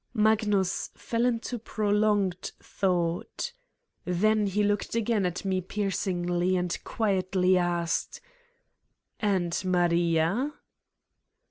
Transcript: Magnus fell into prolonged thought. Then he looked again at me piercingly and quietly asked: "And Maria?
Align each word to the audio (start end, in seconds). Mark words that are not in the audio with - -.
Magnus 0.15 0.89
fell 0.95 1.25
into 1.27 1.59
prolonged 1.59 2.53
thought. 2.59 3.53
Then 4.03 4.47
he 4.47 4.63
looked 4.63 4.95
again 4.95 5.27
at 5.27 5.45
me 5.45 5.61
piercingly 5.61 6.55
and 6.57 6.75
quietly 6.83 7.55
asked: 7.55 8.19
"And 9.19 9.55
Maria? 9.63 10.53